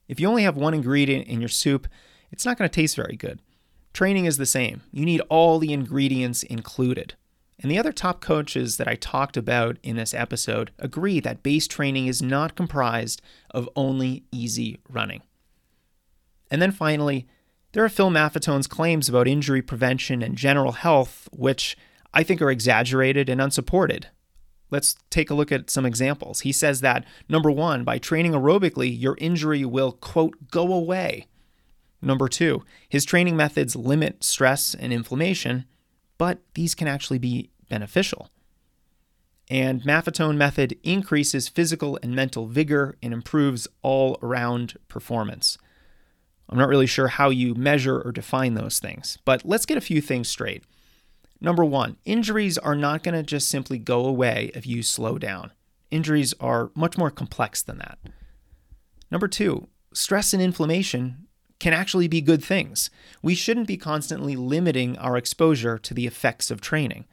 If 0.07 0.19
you 0.19 0.27
only 0.27 0.43
have 0.43 0.55
one 0.55 0.75
ingredient 0.75 1.27
in 1.27 1.39
your 1.39 1.49
soup, 1.49 1.87
it's 2.31 2.45
not 2.45 2.57
going 2.57 2.69
to 2.69 2.73
taste 2.73 2.95
very 2.95 3.15
good. 3.15 3.39
Training 3.93 4.25
is 4.25 4.37
the 4.37 4.45
same. 4.45 4.81
You 4.91 5.05
need 5.05 5.21
all 5.29 5.59
the 5.59 5.73
ingredients 5.73 6.43
included. 6.43 7.15
And 7.61 7.69
the 7.69 7.77
other 7.77 7.91
top 7.91 8.21
coaches 8.21 8.77
that 8.77 8.87
I 8.87 8.95
talked 8.95 9.35
about 9.35 9.77
in 9.83 9.97
this 9.97 10.13
episode 10.13 10.71
agree 10.79 11.19
that 11.19 11.43
base 11.43 11.67
training 11.67 12.07
is 12.07 12.21
not 12.21 12.55
comprised 12.55 13.21
of 13.51 13.69
only 13.75 14.23
easy 14.31 14.79
running. 14.87 15.21
And 16.49 16.61
then 16.61 16.71
finally, 16.71 17.27
there 17.73 17.83
are 17.83 17.89
Phil 17.89 18.09
Maffetone's 18.09 18.67
claims 18.67 19.09
about 19.09 19.27
injury 19.27 19.61
prevention 19.61 20.23
and 20.23 20.37
general 20.37 20.71
health, 20.71 21.27
which 21.31 21.77
I 22.13 22.23
think 22.23 22.41
are 22.41 22.49
exaggerated 22.49 23.29
and 23.29 23.41
unsupported. 23.41 24.07
Let's 24.71 24.95
take 25.09 25.29
a 25.29 25.33
look 25.33 25.51
at 25.51 25.69
some 25.69 25.85
examples. 25.85 26.41
He 26.41 26.51
says 26.51 26.81
that, 26.81 27.03
number 27.27 27.51
one, 27.51 27.83
by 27.83 27.97
training 27.97 28.33
aerobically, 28.33 28.89
your 28.99 29.17
injury 29.19 29.65
will, 29.65 29.91
quote, 29.91 30.49
go 30.49 30.73
away. 30.73 31.27
Number 32.01 32.27
two, 32.27 32.63
his 32.87 33.05
training 33.05 33.35
methods 33.35 33.75
limit 33.75 34.23
stress 34.23 34.73
and 34.73 34.93
inflammation, 34.93 35.65
but 36.17 36.39
these 36.53 36.75
can 36.75 36.87
actually 36.87 37.19
be 37.19 37.51
beneficial. 37.69 38.29
And 39.49 39.81
Maffetone 39.81 40.37
method 40.37 40.77
increases 40.83 41.49
physical 41.49 41.97
and 42.03 42.15
mental 42.15 42.47
vigor 42.47 42.95
and 43.01 43.13
improves 43.13 43.67
all 43.81 44.17
around 44.21 44.77
performance. 44.87 45.57
I'm 46.47 46.57
not 46.57 46.69
really 46.69 46.87
sure 46.87 47.07
how 47.07 47.29
you 47.29 47.55
measure 47.55 47.99
or 47.99 48.11
define 48.11 48.53
those 48.53 48.79
things, 48.79 49.17
but 49.25 49.45
let's 49.45 49.65
get 49.65 49.77
a 49.77 49.81
few 49.81 50.01
things 50.01 50.27
straight. 50.27 50.63
Number 51.41 51.63
one, 51.63 51.97
injuries 52.05 52.57
are 52.57 52.75
not 52.75 53.03
going 53.03 53.15
to 53.15 53.23
just 53.23 53.49
simply 53.49 53.77
go 53.77 54.05
away 54.05 54.51
if 54.53 54.67
you 54.67 54.83
slow 54.83 55.17
down. 55.17 55.51
Injuries 55.89 56.33
are 56.39 56.71
much 56.75 56.97
more 56.97 57.11
complex 57.11 57.61
than 57.61 57.77
that. 57.79 57.97
Number 59.09 59.27
two, 59.27 59.67
stress 59.93 60.33
and 60.33 60.41
inflammation 60.41 61.27
can 61.59 61.73
actually 61.73 62.07
be 62.07 62.21
good 62.21 62.43
things. 62.43 62.89
We 63.21 63.35
shouldn't 63.35 63.67
be 63.67 63.77
constantly 63.77 64.35
limiting 64.35 64.97
our 64.97 65.17
exposure 65.17 65.77
to 65.77 65.93
the 65.93 66.07
effects 66.07 66.49
of 66.49 66.61
training. 66.61 67.05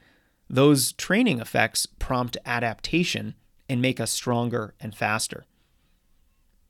Those 0.49 0.93
training 0.93 1.41
effects 1.41 1.87
prompt 1.87 2.37
adaptation 2.47 3.35
and 3.69 3.83
make 3.83 4.01
us 4.01 4.13
stronger 4.13 4.75
and 4.81 4.95
faster. 4.95 5.45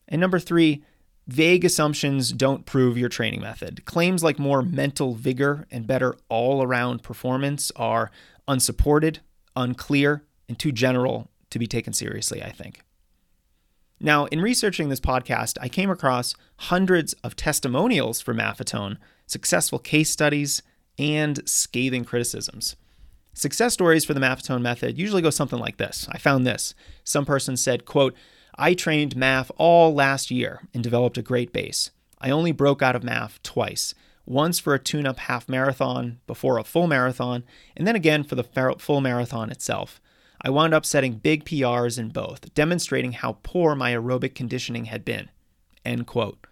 And 0.08 0.20
number 0.20 0.38
three, 0.38 0.82
vague 1.26 1.64
assumptions 1.64 2.32
don't 2.32 2.64
prove 2.64 2.96
your 2.96 3.08
training 3.10 3.42
method. 3.42 3.84
Claims 3.84 4.22
like 4.22 4.38
more 4.38 4.62
mental 4.62 5.14
vigor 5.14 5.66
and 5.70 5.86
better 5.86 6.16
all 6.28 6.62
around 6.62 7.02
performance 7.02 7.70
are 7.76 8.10
unsupported, 8.48 9.20
unclear, 9.54 10.24
and 10.48 10.58
too 10.58 10.72
general 10.72 11.30
to 11.50 11.58
be 11.58 11.66
taken 11.66 11.92
seriously, 11.92 12.42
I 12.42 12.50
think. 12.50 12.80
Now, 13.98 14.26
in 14.26 14.42
researching 14.42 14.88
this 14.88 15.00
podcast, 15.00 15.56
I 15.60 15.68
came 15.68 15.90
across 15.90 16.34
hundreds 16.58 17.14
of 17.24 17.34
testimonials 17.34 18.20
for 18.20 18.34
Maffetone, 18.34 18.98
successful 19.26 19.78
case 19.78 20.10
studies, 20.10 20.62
and 20.98 21.46
scathing 21.48 22.04
criticisms. 22.04 22.76
Success 23.32 23.74
stories 23.74 24.04
for 24.04 24.14
the 24.14 24.20
Maffetone 24.20 24.62
method 24.62 24.98
usually 24.98 25.22
go 25.22 25.30
something 25.30 25.58
like 25.58 25.76
this. 25.76 26.08
I 26.10 26.18
found 26.18 26.46
this. 26.46 26.74
Some 27.04 27.26
person 27.26 27.56
said, 27.56 27.84
quote, 27.84 28.14
I 28.58 28.74
trained 28.74 29.16
MAF 29.16 29.50
all 29.56 29.94
last 29.94 30.30
year 30.30 30.62
and 30.72 30.82
developed 30.82 31.18
a 31.18 31.22
great 31.22 31.52
base. 31.52 31.90
I 32.18 32.30
only 32.30 32.52
broke 32.52 32.82
out 32.82 32.96
of 32.96 33.02
MAF 33.02 33.42
twice. 33.42 33.94
Once 34.24 34.58
for 34.58 34.74
a 34.74 34.78
tune 34.78 35.06
up 35.06 35.18
half 35.20 35.48
marathon 35.48 36.18
before 36.26 36.58
a 36.58 36.64
full 36.64 36.86
marathon, 36.86 37.44
and 37.76 37.86
then 37.86 37.94
again 37.94 38.24
for 38.24 38.34
the 38.34 38.76
full 38.78 39.00
marathon 39.00 39.50
itself. 39.50 40.00
I 40.42 40.50
wound 40.50 40.74
up 40.74 40.84
setting 40.84 41.14
big 41.14 41.44
PRs 41.44 41.98
in 41.98 42.10
both, 42.10 42.52
demonstrating 42.54 43.12
how 43.12 43.38
poor 43.42 43.74
my 43.74 43.92
aerobic 43.92 44.34
conditioning 44.34 44.86
had 44.86 45.04
been. 45.04 45.30
End 45.84 46.06
quote. 46.06 46.46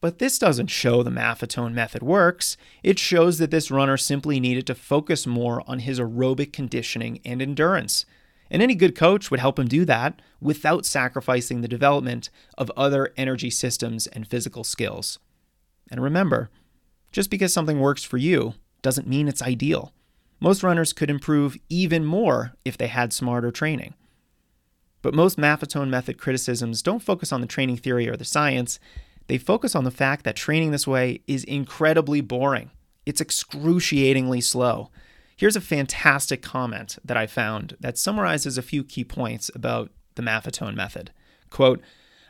But 0.00 0.18
this 0.18 0.38
doesn't 0.38 0.66
show 0.66 1.02
the 1.02 1.10
Maffetone 1.10 1.74
method 1.74 2.02
works. 2.02 2.56
It 2.82 2.98
shows 2.98 3.38
that 3.38 3.52
this 3.52 3.70
runner 3.70 3.96
simply 3.96 4.40
needed 4.40 4.66
to 4.66 4.74
focus 4.74 5.28
more 5.28 5.62
on 5.68 5.78
his 5.78 6.00
aerobic 6.00 6.52
conditioning 6.52 7.20
and 7.24 7.40
endurance. 7.40 8.04
And 8.50 8.60
any 8.60 8.74
good 8.74 8.96
coach 8.96 9.30
would 9.30 9.38
help 9.40 9.58
him 9.58 9.68
do 9.68 9.84
that 9.84 10.20
without 10.40 10.84
sacrificing 10.84 11.60
the 11.60 11.68
development 11.68 12.30
of 12.58 12.70
other 12.76 13.12
energy 13.16 13.48
systems 13.48 14.08
and 14.08 14.26
physical 14.26 14.64
skills. 14.64 15.20
And 15.88 16.02
remember, 16.02 16.50
just 17.12 17.30
because 17.30 17.52
something 17.52 17.78
works 17.78 18.02
for 18.02 18.18
you 18.18 18.54
doesn't 18.82 19.06
mean 19.06 19.28
it's 19.28 19.40
ideal. 19.40 19.92
Most 20.42 20.64
runners 20.64 20.92
could 20.92 21.08
improve 21.08 21.56
even 21.68 22.04
more 22.04 22.54
if 22.64 22.76
they 22.76 22.88
had 22.88 23.12
smarter 23.12 23.52
training. 23.52 23.94
But 25.00 25.14
most 25.14 25.38
Maffetone 25.38 25.88
method 25.88 26.18
criticisms 26.18 26.82
don't 26.82 26.98
focus 26.98 27.30
on 27.32 27.40
the 27.40 27.46
training 27.46 27.76
theory 27.76 28.08
or 28.08 28.16
the 28.16 28.24
science. 28.24 28.80
They 29.28 29.38
focus 29.38 29.76
on 29.76 29.84
the 29.84 29.92
fact 29.92 30.24
that 30.24 30.34
training 30.34 30.72
this 30.72 30.84
way 30.84 31.20
is 31.28 31.44
incredibly 31.44 32.20
boring. 32.20 32.72
It's 33.06 33.20
excruciatingly 33.20 34.40
slow. 34.40 34.90
Here's 35.36 35.54
a 35.54 35.60
fantastic 35.60 36.42
comment 36.42 36.98
that 37.04 37.16
I 37.16 37.28
found 37.28 37.76
that 37.78 37.96
summarizes 37.96 38.58
a 38.58 38.62
few 38.62 38.82
key 38.82 39.04
points 39.04 39.48
about 39.54 39.92
the 40.16 40.22
Maffetone 40.22 40.74
method. 40.74 41.12
Quote, 41.50 41.80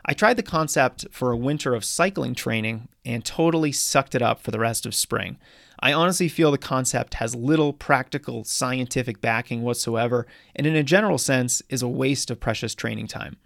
I 0.05 0.13
tried 0.13 0.37
the 0.37 0.43
concept 0.43 1.07
for 1.13 1.31
a 1.31 1.37
winter 1.37 1.75
of 1.75 1.83
cycling 1.83 2.35
training 2.35 2.89
and 3.07 3.25
totally 3.25 3.73
sucked 3.73 4.15
it 4.15 4.21
up 4.21 4.43
for 4.43 4.51
the 4.51 4.59
rest 4.59 4.85
of 4.85 4.95
spring. 4.95 5.39
I 5.85 5.93
honestly 5.93 6.29
feel 6.29 6.53
the 6.53 6.59
concept 6.59 7.15
has 7.15 7.35
little 7.35 7.73
practical 7.73 8.45
scientific 8.45 9.21
backing 9.21 9.63
whatsoever, 9.63 10.29
and 10.55 10.65
in 10.65 10.77
a 10.77 10.85
general 10.85 11.19
sense, 11.19 11.61
is 11.69 11.83
a 11.83 11.89
waste 11.89 12.31
of 12.31 12.39
precious 12.39 12.73
training 12.73 13.09
time. 13.09 13.37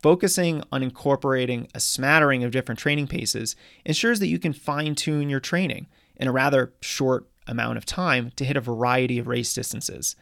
Focusing 0.00 0.62
on 0.70 0.84
incorporating 0.84 1.66
a 1.74 1.80
smattering 1.80 2.44
of 2.44 2.52
different 2.52 2.78
training 2.78 3.08
paces 3.08 3.56
ensures 3.84 4.20
that 4.20 4.28
you 4.28 4.38
can 4.38 4.52
fine 4.52 4.94
tune 4.94 5.28
your 5.28 5.40
training 5.40 5.88
in 6.14 6.28
a 6.28 6.32
rather 6.32 6.72
short 6.80 7.28
amount 7.48 7.78
of 7.78 7.84
time 7.84 8.30
to 8.36 8.44
hit 8.44 8.56
a 8.56 8.60
variety 8.60 9.18
of 9.18 9.26
race 9.26 9.52
distances. 9.52 10.14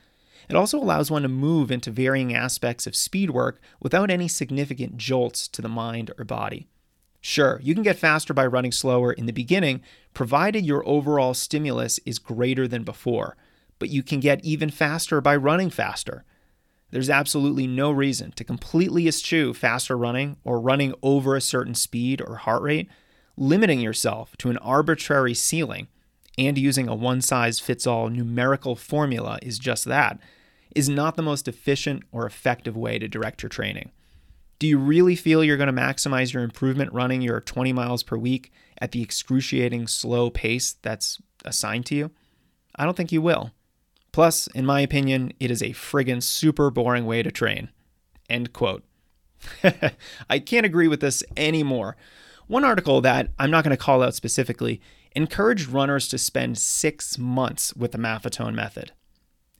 It 0.48 0.56
also 0.56 0.78
allows 0.78 1.10
one 1.10 1.22
to 1.22 1.28
move 1.28 1.70
into 1.70 1.90
varying 1.90 2.34
aspects 2.34 2.86
of 2.86 2.96
speed 2.96 3.30
work 3.30 3.60
without 3.80 4.10
any 4.10 4.28
significant 4.28 4.96
jolts 4.96 5.46
to 5.48 5.60
the 5.60 5.68
mind 5.68 6.10
or 6.18 6.24
body. 6.24 6.68
Sure, 7.20 7.60
you 7.62 7.74
can 7.74 7.82
get 7.82 7.98
faster 7.98 8.32
by 8.32 8.46
running 8.46 8.72
slower 8.72 9.12
in 9.12 9.26
the 9.26 9.32
beginning, 9.32 9.82
provided 10.14 10.64
your 10.64 10.86
overall 10.88 11.34
stimulus 11.34 12.00
is 12.06 12.18
greater 12.18 12.66
than 12.66 12.82
before, 12.82 13.36
but 13.78 13.90
you 13.90 14.02
can 14.02 14.20
get 14.20 14.44
even 14.44 14.70
faster 14.70 15.20
by 15.20 15.36
running 15.36 15.70
faster. 15.70 16.24
There's 16.90 17.10
absolutely 17.10 17.66
no 17.66 17.90
reason 17.90 18.32
to 18.32 18.44
completely 18.44 19.06
eschew 19.06 19.54
faster 19.54 19.96
running 19.96 20.36
or 20.44 20.60
running 20.60 20.94
over 21.02 21.36
a 21.36 21.40
certain 21.40 21.74
speed 21.74 22.20
or 22.20 22.36
heart 22.36 22.62
rate, 22.62 22.88
limiting 23.36 23.80
yourself 23.80 24.36
to 24.38 24.50
an 24.50 24.58
arbitrary 24.58 25.34
ceiling 25.34 25.88
and 26.38 26.56
using 26.56 26.88
a 26.88 26.94
one 26.94 27.20
size 27.20 27.60
fits 27.60 27.86
all 27.86 28.08
numerical 28.08 28.74
formula 28.74 29.38
is 29.42 29.58
just 29.58 29.84
that, 29.84 30.18
is 30.74 30.88
not 30.88 31.16
the 31.16 31.22
most 31.22 31.46
efficient 31.46 32.02
or 32.12 32.24
effective 32.24 32.76
way 32.76 32.98
to 32.98 33.08
direct 33.08 33.42
your 33.42 33.50
training. 33.50 33.90
Do 34.60 34.68
you 34.68 34.78
really 34.78 35.16
feel 35.16 35.42
you're 35.42 35.56
going 35.56 35.74
to 35.74 35.82
maximize 35.82 36.34
your 36.34 36.42
improvement 36.42 36.92
running 36.92 37.22
your 37.22 37.40
20 37.40 37.72
miles 37.72 38.02
per 38.02 38.18
week 38.18 38.52
at 38.78 38.92
the 38.92 39.00
excruciating 39.00 39.86
slow 39.86 40.28
pace 40.28 40.74
that's 40.82 41.18
assigned 41.46 41.86
to 41.86 41.94
you? 41.94 42.10
I 42.76 42.84
don't 42.84 42.94
think 42.94 43.10
you 43.10 43.22
will. 43.22 43.52
Plus, 44.12 44.48
in 44.48 44.66
my 44.66 44.82
opinion, 44.82 45.32
it 45.40 45.50
is 45.50 45.62
a 45.62 45.70
friggin' 45.70 46.22
super 46.22 46.70
boring 46.70 47.06
way 47.06 47.22
to 47.22 47.30
train. 47.30 47.70
End 48.28 48.52
quote. 48.52 48.84
I 50.30 50.38
can't 50.38 50.66
agree 50.66 50.88
with 50.88 51.00
this 51.00 51.24
anymore. 51.38 51.96
One 52.46 52.64
article 52.64 53.00
that 53.00 53.30
I'm 53.38 53.50
not 53.50 53.64
going 53.64 53.74
to 53.74 53.82
call 53.82 54.02
out 54.02 54.14
specifically 54.14 54.82
encouraged 55.16 55.68
runners 55.68 56.06
to 56.08 56.18
spend 56.18 56.58
six 56.58 57.16
months 57.16 57.74
with 57.74 57.92
the 57.92 57.98
Maffetone 57.98 58.54
method. 58.54 58.92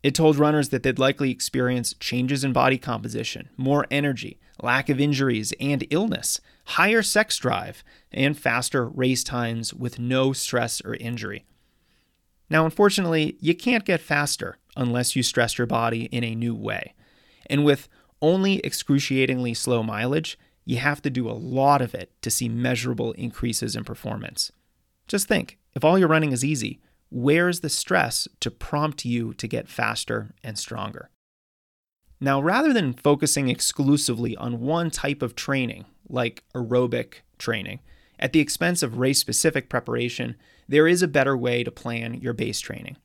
It 0.03 0.15
told 0.15 0.37
runners 0.39 0.71
that 0.71 0.83
they'd 0.83 0.99
likely 0.99 1.31
experience 1.31 1.95
changes 2.01 2.43
in 2.43 2.53
body 2.53 2.79
composition, 2.79 3.51
more 3.57 3.87
energy, 3.91 4.39
lack 4.63 4.89
of 4.89 5.01
injuries 5.01 5.53
and 5.61 5.87
illness, 5.91 6.41
higher 6.65 7.03
sex 7.03 7.37
drive, 7.37 7.85
and 8.11 8.39
faster 8.39 8.89
race 8.89 9.23
times 9.23 9.75
with 9.75 9.99
no 9.99 10.33
stress 10.33 10.81
or 10.83 10.95
injury. 10.95 11.45
Now, 12.49 12.65
unfortunately, 12.65 13.37
you 13.41 13.55
can't 13.55 13.85
get 13.85 14.01
faster 14.01 14.59
unless 14.77 15.15
you 15.15 15.23
stress 15.23 15.59
your 15.59 15.67
body 15.67 16.05
in 16.07 16.25
a 16.25 16.35
new 16.35 16.55
way. 16.55 16.95
And 17.47 17.65
with 17.65 17.89
only 18.23 18.61
excruciatingly 18.65 19.55
slow 19.55 19.83
mileage, 19.83 20.39
you 20.65 20.79
have 20.79 21.03
to 21.03 21.11
do 21.11 21.29
a 21.29 21.33
lot 21.33 21.83
of 21.83 21.95
it 21.95 22.11
to 22.23 22.31
see 22.31 22.49
measurable 22.49 23.13
increases 23.13 23.77
in 23.77 23.85
performance. 23.85 24.53
Just 25.09 25.29
think 25.29 25.59
if 25.75 25.85
all 25.85 25.99
your 25.99 26.09
running 26.09 26.33
is 26.33 26.45
easy, 26.45 26.81
where's 27.11 27.61
the 27.61 27.69
stress 27.69 28.27
to 28.41 28.51
prompt 28.51 29.05
you 29.05 29.35
to 29.35 29.47
get 29.47 29.69
faster 29.69 30.35
and 30.43 30.59
stronger? 30.59 31.11
Now, 32.21 32.41
rather 32.41 32.73
than 32.73 32.93
focusing 32.93 33.49
exclusively 33.49 34.37
on 34.37 34.61
one 34.61 34.91
type 34.91 35.23
of 35.23 35.35
training, 35.35 35.87
like 36.09 36.45
aerobic 36.55 37.23
training, 37.39 37.81
at 38.19 38.33
the 38.33 38.41
expense 38.41 38.83
of 38.83 38.99
race 38.99 39.19
specific 39.19 39.71
preparation, 39.71 40.37
there 40.69 40.87
is 40.87 41.03
a 41.03 41.09
better 41.09 41.37
way 41.37 41.65
to 41.65 41.71
plan 41.71 42.15
your 42.15 42.35
base 42.35 42.61
training. 42.61 42.97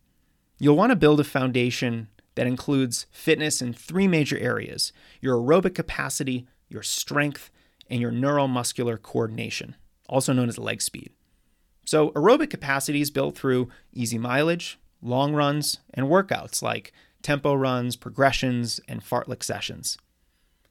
You'll 0.59 0.75
want 0.75 0.91
to 0.91 0.97
build 0.97 1.19
a 1.19 1.24
foundation 1.24 2.09
that 2.35 2.47
includes 2.47 3.07
fitness 3.12 3.62
in 3.62 3.74
three 3.74 4.07
major 4.07 4.38
areas 4.38 4.91
your 5.21 5.38
aerobic 5.38 5.74
capacity, 5.74 6.47
your 6.67 6.83
strength, 6.83 7.50
and 7.89 8.01
your 8.01 8.12
neuromuscular 8.12 9.01
coordination, 9.01 9.75
also 10.09 10.33
known 10.33 10.50
as 10.50 10.57
leg 10.57 10.81
speed. 10.81 11.12
So, 11.85 12.09
aerobic 12.11 12.49
capacity 12.49 12.99
is 12.99 13.11
built 13.11 13.37
through 13.37 13.69
easy 13.93 14.17
mileage, 14.17 14.79
long 15.01 15.33
runs, 15.33 15.77
and 15.93 16.07
workouts 16.07 16.61
like 16.61 16.91
tempo 17.21 17.53
runs, 17.53 17.95
progressions, 17.95 18.79
and 18.87 19.01
fartlek 19.01 19.43
sessions. 19.43 19.97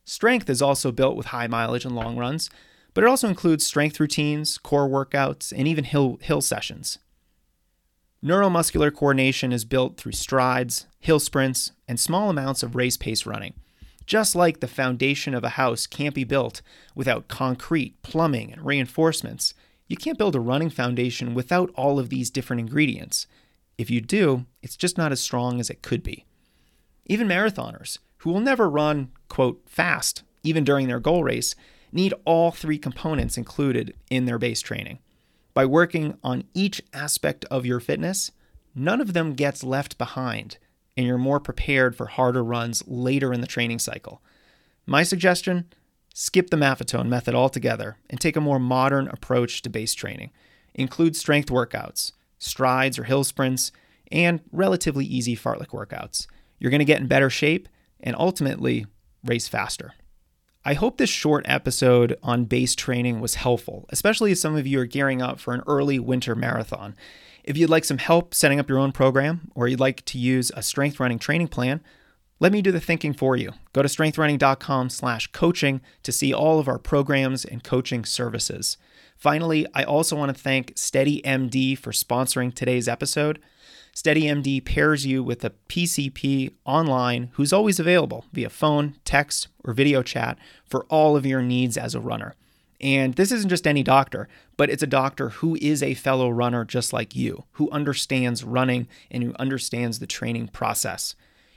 Strength 0.05 0.51
is 0.51 0.61
also 0.61 0.93
built 0.93 1.17
with 1.17 1.27
high 1.27 1.47
mileage 1.47 1.85
and 1.85 1.95
long 1.95 2.17
runs, 2.17 2.51
but 2.93 3.05
it 3.05 3.07
also 3.09 3.29
includes 3.29 3.67
strength 3.67 3.99
routines, 3.99 4.59
core 4.59 4.89
workouts, 4.89 5.53
and 5.57 5.67
even 5.67 5.85
hill, 5.85 6.19
hill 6.21 6.41
sessions. 6.41 6.99
Neuromuscular 8.23 8.95
coordination 8.95 9.53
is 9.53 9.65
built 9.65 9.97
through 9.97 10.13
strides, 10.13 10.87
hill 10.99 11.21
sprints, 11.21 11.73
and 11.87 12.01
small 12.01 12.31
amounts 12.31 12.63
of 12.63 12.75
race 12.75 12.97
pace 12.97 13.27
running. 13.27 13.55
Just 14.07 14.35
like 14.35 14.61
the 14.61 14.69
foundation 14.69 15.35
of 15.35 15.45
a 15.45 15.51
house 15.51 15.87
can't 15.87 16.15
be 16.15 16.25
built 16.25 16.61
without 16.95 17.29
concrete, 17.29 18.01
plumbing, 18.03 18.53
and 18.53 18.65
reinforcements, 18.65 19.55
you 19.89 19.97
can't 19.97 20.19
build 20.19 20.35
a 20.35 20.41
running 20.41 20.71
foundation 20.71 21.35
without 21.35 21.71
all 21.75 21.99
of 21.99 22.09
these 22.09 22.31
different 22.31 22.61
ingredients. 22.61 23.27
If 23.77 23.91
you 23.91 24.01
do, 24.01 24.47
it's 24.63 24.77
just 24.77 24.97
not 24.97 25.13
as 25.13 25.21
strong 25.21 25.61
as 25.61 25.69
it 25.71 25.83
could 25.83 26.03
be. 26.03 26.25
Even 27.07 27.29
marathoners, 27.29 27.99
who 28.19 28.31
will 28.31 28.41
never 28.41 28.69
run, 28.69 29.11
quote, 29.29 29.63
fast, 29.67 30.23
even 30.43 30.65
during 30.65 30.89
their 30.89 31.01
goal 31.01 31.23
race, 31.23 31.55
need 31.93 32.15
all 32.25 32.51
three 32.51 32.79
components 32.79 33.37
included 33.37 33.95
in 34.11 34.25
their 34.25 34.39
base 34.39 34.61
training. 34.61 34.99
By 35.53 35.67
working 35.67 36.19
on 36.25 36.45
each 36.55 36.83
aspect 36.93 37.45
of 37.51 37.67
your 37.67 37.79
fitness, 37.79 38.31
none 38.75 39.01
of 39.01 39.13
them 39.13 39.35
gets 39.35 39.63
left 39.63 39.99
behind, 39.99 40.59
and 40.97 41.07
you're 41.07 41.19
more 41.19 41.41
prepared 41.41 41.95
for 41.95 42.07
harder 42.07 42.43
runs 42.43 42.83
later 42.87 43.33
in 43.33 43.41
the 43.41 43.47
training 43.47 43.79
cycle. 43.79 44.23
My 44.87 45.03
suggestion 45.03 45.67
Skip 46.17 46.51
the 46.51 46.57
Maffetone 46.57 47.09
method 47.09 47.35
altogether 47.35 47.99
and 48.09 48.21
take 48.21 48.37
a 48.37 48.41
more 48.41 48.61
modern 48.61 49.09
approach 49.09 49.63
to 49.63 49.69
base 49.69 49.95
training. 49.95 50.31
Include 50.73 51.17
strength 51.17 51.49
workouts, 51.49 52.13
strides 52.39 53.01
or 53.01 53.05
hill 53.05 53.25
sprints, 53.25 53.73
and 54.13 54.41
relatively 54.53 55.05
easy 55.05 55.37
fartlek 55.37 55.71
workouts. 55.71 56.29
You're 56.61 56.71
going 56.71 56.79
to 56.79 56.85
get 56.85 57.01
in 57.01 57.09
better 57.09 57.31
shape 57.31 57.69
and 57.99 58.15
ultimately 58.17 58.87
race 59.25 59.49
faster. 59.49 59.95
I 60.65 60.75
hope 60.75 60.99
this 60.99 61.11
short 61.11 61.45
episode 61.49 62.17
on 62.23 62.45
base 62.45 62.77
training 62.77 63.21
was 63.21 63.35
helpful, 63.35 63.85
especially 63.89 64.31
as 64.31 64.41
some 64.41 64.55
of 64.55 64.69
you 64.69 64.79
are 64.79 64.87
gearing 64.87 65.21
up 65.21 65.41
for 65.41 65.53
an 65.53 65.63
early 65.67 65.99
winter 65.99 66.37
marathon. 66.37 66.95
If 67.43 67.57
you'd 67.57 67.71
like 67.71 67.85
some 67.85 67.99
help 67.99 68.35
setting 68.35 68.61
up 68.61 68.69
your 68.69 68.79
own 68.79 68.93
program 68.93 69.51
or 69.57 69.67
you'd 69.67 69.81
like 69.81 70.05
to 70.05 70.19
use 70.19 70.53
a 70.55 70.63
strength 70.63 71.01
running 71.01 71.19
training 71.19 71.49
plan, 71.49 71.83
let 72.41 72.53
me 72.53 72.63
do 72.63 72.73
the 72.73 72.81
thinking 72.81 73.13
for 73.13 73.37
you. 73.37 73.53
Go 73.73 73.83
to 73.83 73.89
strengthrunning.com 73.89 74.91
slash 74.91 75.29
coaching 75.29 75.81
to 76.03 76.13
see 76.13 76.35
all 76.35 76.59
of 76.59 76.69
our 76.69 76.79
programs 76.79 77.45
and 77.45 77.63
coaching 77.63 78.05
services. 78.05 78.77
Finally, 79.17 79.67
I 79.75 79.85
also 79.85 80.17
want 80.17 80.35
to 80.35 80.43
thank 80.43 80.75
SteadyMD 80.75 81.79
for 81.79 81.93
sponsoring 81.93 82.53
today's 82.53 82.89
episode. 82.89 83.41
SteadyMD 83.95 84.65
pairs 84.65 85.07
you 85.07 85.23
with 85.23 85.45
a 85.45 85.53
PCP 85.69 86.53
online 86.65 87.31
who's 87.35 87.53
always 87.53 87.79
available 87.79 88.25
via 88.33 88.51
phone, 88.51 88.97
text, 89.05 89.47
or 89.63 89.73
video 89.73 90.03
chat 90.03 90.37
for 90.67 90.85
all 90.87 91.17
of 91.17 91.25
your 91.25 91.41
needs 91.41 91.77
as 91.77 91.95
a 91.95 92.01
runner. 92.01 92.35
And 92.81 93.15
this 93.15 93.31
isn't 93.31 93.49
just 93.49 93.69
any 93.69 93.85
doctor, 93.85 94.29
but 94.57 94.69
it's 94.69 94.83
a 94.83 94.89
doctor 94.89 95.31
who 95.31 95.57
is 95.63 95.83
a 95.83 95.95
fellow 95.95 96.29
runner 96.29 96.65
just 96.65 96.93
like 96.93 97.15
you, 97.15 97.45
who 97.53 97.71
understands 97.71 98.43
running 98.43 98.89
and 99.11 99.23
who 99.23 99.33
understands 99.39 100.01
the 100.01 100.07
training 100.07 100.49
process. 100.49 101.15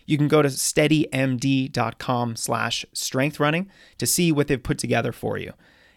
You 0.07 0.17
can 0.17 0.27
go 0.27 0.41
to 0.41 0.47
steadymd.com 0.47 2.35
slash 2.37 2.85
strengthrunning 2.95 3.67
to 3.99 4.07
see 4.07 4.31
what 4.31 4.47
they've 4.47 4.61
put 4.61 4.79
together 4.79 5.11
for 5.11 5.37
you. 5.37 5.53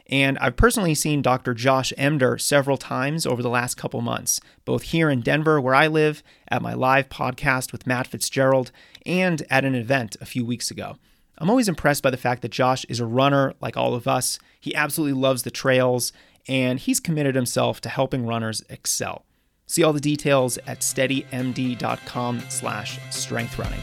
And 0.09 0.37
I've 0.39 0.57
personally 0.57 0.97
seen 0.97 1.23
Dr. 1.23 1.55
Josh 1.55 1.93
Emdur 1.97 2.41
several 2.41 2.77
times 2.77 3.25
over 3.25 3.43
the 3.43 3.49
last 3.49 3.77
couple 3.77 4.01
months, 4.01 4.41
both 4.65 4.83
here 4.83 5.09
in 5.09 5.21
Denver, 5.21 5.61
where 5.61 5.75
I 5.75 5.87
live, 5.87 6.25
at 6.49 6.61
my 6.61 6.75
live 6.75 7.09
podcast 7.09 7.71
with 7.71 7.87
Matt 7.87 8.09
Fitzgerald, 8.09 8.73
and 9.07 9.45
at 9.49 9.65
an 9.65 9.77
event 9.77 10.17
a 10.21 10.27
few 10.27 10.45
weeks 10.45 10.69
ago. 10.73 10.97
I'm 11.39 11.49
always 11.49 11.69
impressed 11.69 12.03
by 12.03 12.11
the 12.11 12.17
fact 12.17 12.43
that 12.43 12.51
Josh 12.51 12.85
is 12.87 12.99
a 12.99 13.07
runner 13.07 13.55
like 13.61 13.77
all 13.77 13.95
of 13.95 14.09
us. 14.09 14.41
He 14.61 14.75
absolutely 14.75 15.19
loves 15.19 15.45
the 15.45 15.51
trails, 15.53 16.13
and 16.49 16.81
he's 16.81 16.99
committed 16.99 17.37
himself 17.37 17.81
to 17.83 17.89
helping 17.89 18.27
runners 18.27 18.65
excel. 18.69 19.25
See 19.71 19.85
all 19.85 19.93
the 19.93 20.01
details 20.01 20.59
at 20.67 20.81
steadymd.com 20.81 22.41
slash 22.49 22.99
strengthrunning. 23.11 23.81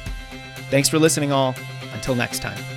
Thanks 0.70 0.90
for 0.90 1.00
listening 1.00 1.32
all. 1.32 1.56
Until 1.94 2.14
next 2.14 2.42
time. 2.42 2.77